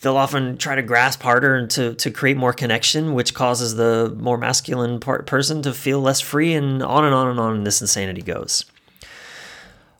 [0.00, 4.14] They'll often try to grasp harder and to, to create more connection, which causes the
[4.16, 7.56] more masculine part, person to feel less free, and on and on and on.
[7.56, 8.64] And this insanity goes.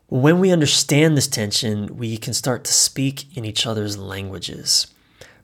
[0.06, 4.86] When we understand this tension, we can start to speak in each other's languages.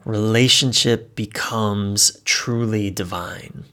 [0.05, 3.64] Relationship becomes truly divine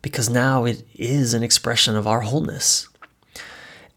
[0.00, 2.88] because now it is an expression of our wholeness.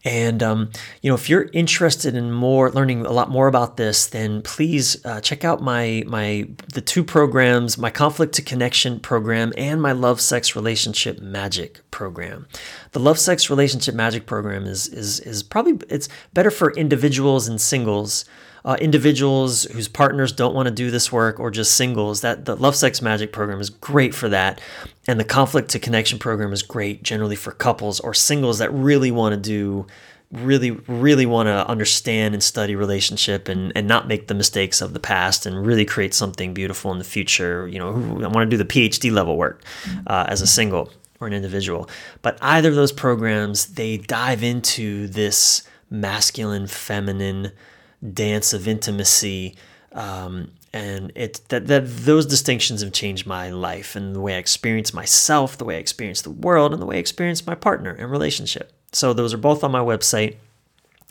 [0.04, 0.70] And um,
[1.02, 5.04] you know, if you're interested in more learning a lot more about this, then please
[5.04, 9.92] uh, check out my my the two programs, my conflict to connection program and my
[9.92, 12.46] love sex relationship magic program.
[12.92, 17.60] The love sex relationship magic program is is is probably it's better for individuals and
[17.60, 18.24] singles
[18.64, 22.56] uh, individuals whose partners don't want to do this work or just singles that the
[22.56, 24.60] love sex magic program is great for that.
[25.06, 29.10] And the conflict to connection program is great generally for couples or singles that really
[29.10, 29.86] want to do
[30.32, 34.92] really really want to understand and study relationship and and not make the mistakes of
[34.92, 37.88] the past and really create something beautiful in the future you know
[38.24, 39.64] i want to do the phd level work
[40.06, 40.88] uh, as a single
[41.20, 41.88] or an individual.
[42.22, 47.52] But either of those programs they dive into this masculine feminine
[48.00, 49.56] dance of intimacy.
[49.92, 54.38] Um, and it that, that those distinctions have changed my life and the way I
[54.38, 57.90] experience myself, the way I experience the world, and the way I experience my partner
[57.90, 58.72] and relationship.
[58.92, 60.36] So those are both on my website.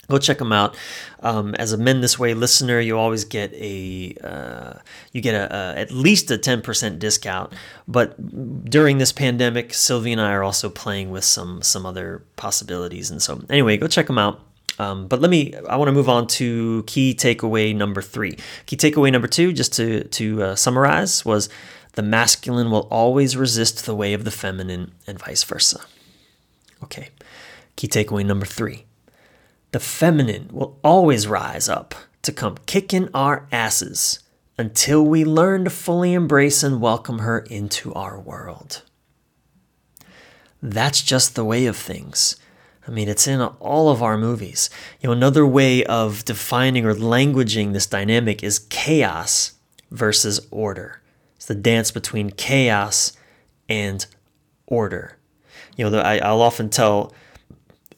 [0.08, 0.76] Go check them out.
[1.20, 4.80] Um, as a Men This Way listener, you always get a uh,
[5.12, 7.54] you get a, a, at least a ten percent discount.
[7.88, 13.12] But during this pandemic, Sylvie and I are also playing with some some other possibilities.
[13.12, 14.42] And so anyway, go check them out.
[14.78, 18.38] Um, but let me, I want to move on to key takeaway number three.
[18.66, 21.50] Key takeaway number two, just to, to uh, summarize, was
[21.94, 25.82] the masculine will always resist the way of the feminine and vice versa.
[26.84, 27.10] Okay.
[27.76, 28.86] Key takeaway number three
[29.72, 31.94] the feminine will always rise up
[32.24, 34.20] to come kicking our asses
[34.58, 38.82] until we learn to fully embrace and welcome her into our world.
[40.62, 42.36] That's just the way of things.
[42.90, 44.72] I mean, it's in all of our movies.
[45.00, 49.54] You know, another way of defining or languaging this dynamic is chaos
[49.92, 51.00] versus order.
[51.36, 53.14] It's the dance between chaos
[53.70, 54.08] and
[54.66, 55.18] order.
[55.78, 57.14] You know, I, I'll often tell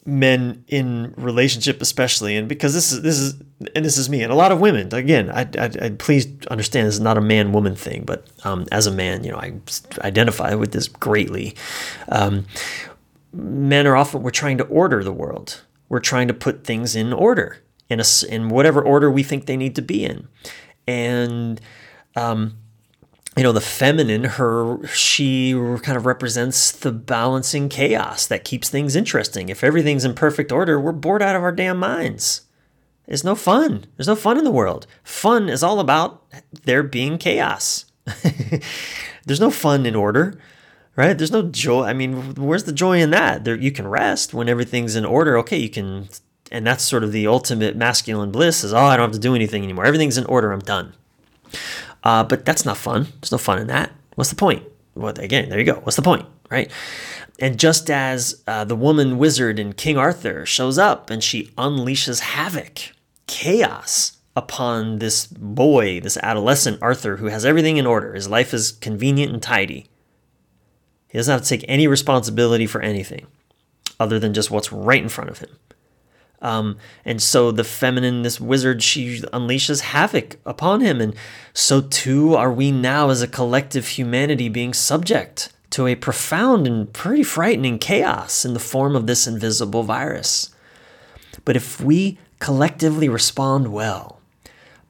[0.03, 3.35] men in relationship especially and because this is this is
[3.75, 6.87] and this is me and a lot of women again i, I, I please understand
[6.87, 9.53] this is not a man woman thing but um, as a man you know i
[9.99, 11.55] identify with this greatly
[12.09, 12.47] um,
[13.33, 15.61] men are often we're trying to order the world.
[15.89, 17.57] We're trying to put things in order
[17.89, 20.27] in a in whatever order we think they need to be in,
[20.87, 21.59] and
[22.15, 22.57] um,
[23.35, 25.53] you know the feminine her she
[25.83, 29.49] kind of represents the balancing chaos that keeps things interesting.
[29.49, 32.41] If everything's in perfect order, we're bored out of our damn minds.
[33.07, 33.85] It's no fun.
[33.97, 34.87] There's no fun in the world.
[35.03, 36.23] Fun is all about
[36.63, 37.85] there being chaos.
[39.25, 40.39] There's no fun in order
[40.95, 41.17] right?
[41.17, 41.83] There's no joy.
[41.83, 43.43] I mean, where's the joy in that?
[43.43, 45.37] There, you can rest when everything's in order.
[45.39, 46.09] Okay, you can,
[46.51, 49.35] and that's sort of the ultimate masculine bliss is, oh, I don't have to do
[49.35, 49.85] anything anymore.
[49.85, 50.51] Everything's in order.
[50.51, 50.93] I'm done.
[52.03, 53.07] Uh, but that's not fun.
[53.21, 53.91] There's no fun in that.
[54.15, 54.63] What's the point?
[54.95, 55.79] Well, again, there you go.
[55.83, 56.69] What's the point, right?
[57.39, 62.19] And just as uh, the woman wizard in King Arthur shows up and she unleashes
[62.19, 62.93] havoc,
[63.27, 68.13] chaos upon this boy, this adolescent Arthur, who has everything in order.
[68.13, 69.87] His life is convenient and tidy.
[71.11, 73.27] He doesn't have to take any responsibility for anything
[73.99, 75.49] other than just what's right in front of him.
[76.41, 80.99] Um, and so the feminine, this wizard, she unleashes havoc upon him.
[80.99, 81.15] And
[81.53, 86.91] so too are we now as a collective humanity being subject to a profound and
[86.91, 90.49] pretty frightening chaos in the form of this invisible virus.
[91.45, 94.20] But if we collectively respond well,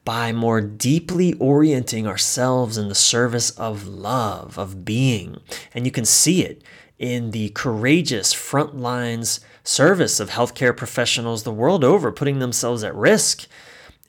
[0.04, 5.36] by more deeply orienting ourselves in the service of love, of being.
[5.74, 6.62] And you can see it
[6.98, 12.94] in the courageous front lines service of healthcare professionals the world over, putting themselves at
[12.94, 13.46] risk.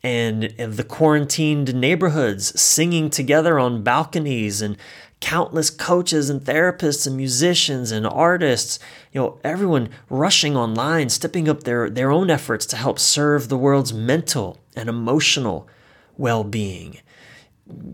[0.05, 4.77] And the quarantined neighborhoods singing together on balconies and
[5.21, 8.77] countless coaches and therapists and musicians and artists,
[9.13, 13.57] you know, everyone rushing online, stepping up their, their own efforts to help serve the
[13.57, 15.69] world's mental and emotional
[16.17, 16.99] well being.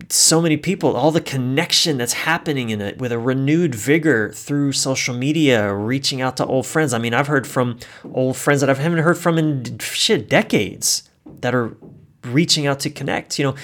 [0.10, 4.72] So many people, all the connection that's happening in it with a renewed vigor through
[4.72, 6.94] social media, reaching out to old friends.
[6.94, 7.80] I mean, I've heard from
[8.14, 11.08] old friends that I haven't heard from in shit decades
[11.42, 11.78] that are
[12.24, 13.38] reaching out to connect.
[13.38, 13.56] You know,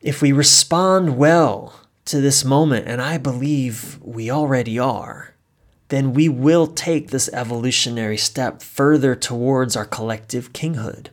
[0.00, 5.34] if we respond well to this moment, and I believe we already are,
[5.88, 11.08] then we will take this evolutionary step further towards our collective kinghood.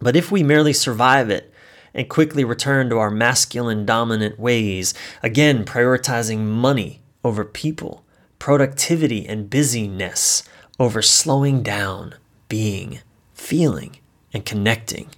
[0.00, 1.52] But if we merely survive it
[1.94, 8.04] and quickly return to our masculine dominant ways, again prioritizing money over people,
[8.38, 10.42] productivity and busyness
[10.78, 12.14] over slowing down,
[12.48, 13.00] being,
[13.34, 13.96] feeling,
[14.32, 15.08] and connecting,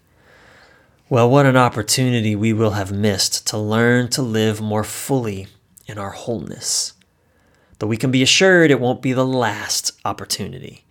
[1.11, 5.49] well, what an opportunity we will have missed to learn to live more fully
[5.87, 6.93] in our wholeness.
[7.79, 10.85] Though we can be assured it won't be the last opportunity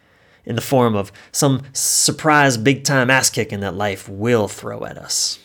[0.48, 4.98] in the form of some surprise big time ass kicking that life will throw at
[4.98, 5.38] us.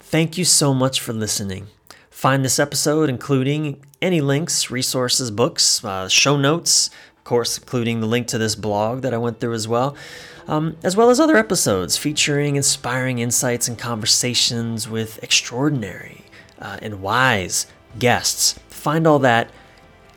[0.00, 1.68] Thank you so much for listening.
[2.10, 8.08] Find this episode, including any links, resources, books, uh, show notes, of course, including the
[8.08, 9.96] link to this blog that I went through as well
[10.50, 16.24] um, as well as other episodes featuring inspiring insights and conversations with extraordinary
[16.58, 17.66] uh, and wise
[18.00, 18.58] guests.
[18.68, 19.50] Find all that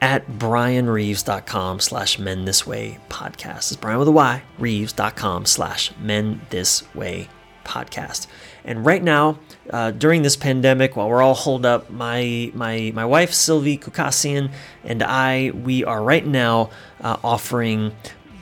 [0.04, 3.72] at bryanreeves.com slash men this way podcast.
[3.72, 7.30] It's Bryan with a Y, reeves.com slash men this way
[7.64, 8.28] podcast.
[8.66, 9.40] And right now,
[9.70, 14.52] uh, during this pandemic, while we're all holed up, my my my wife Sylvie Kukassian
[14.84, 17.94] and I, we are right now uh, offering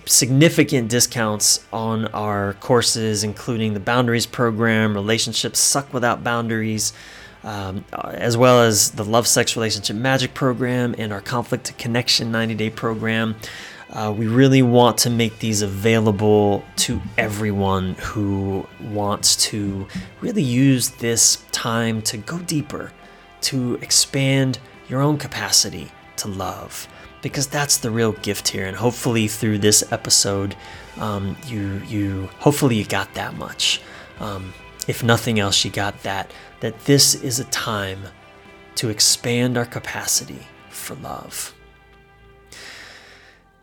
[0.05, 6.91] significant discounts on our courses, including the Boundaries program, Relationships Suck Without Boundaries,
[7.43, 12.31] um, as well as the Love, Sex, Relationship Magic program and our Conflict to Connection
[12.31, 13.35] 90 day program.
[13.89, 19.85] Uh, we really want to make these available to everyone who wants to
[20.21, 22.93] really use this time to go deeper,
[23.41, 26.87] to expand your own capacity to love
[27.21, 28.65] because that's the real gift here.
[28.65, 30.55] And hopefully, through this episode,
[30.97, 33.81] um, you you hopefully you got that much.
[34.19, 34.53] Um,
[34.87, 36.31] if nothing else, you got that
[36.61, 38.01] that this is a time
[38.75, 41.53] to expand our capacity for love.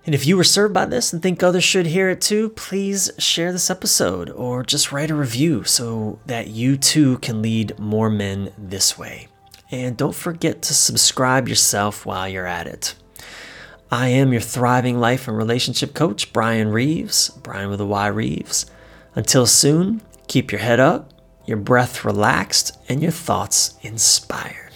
[0.05, 3.11] And if you were served by this and think others should hear it too, please
[3.19, 8.09] share this episode or just write a review so that you too can lead more
[8.09, 9.29] men this way.
[9.71, 12.95] And don't forget to subscribe yourself while you're at it.
[13.91, 18.65] I am your thriving life and relationship coach, Bryan Reeves, Bryan with a Y Reeves.
[19.15, 21.13] Until soon, keep your head up,
[21.49, 24.68] your breath relaxed, and your thoughts inspired.